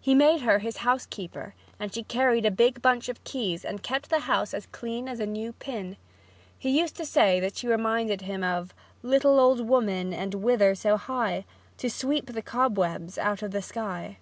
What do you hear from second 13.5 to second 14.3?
the sky."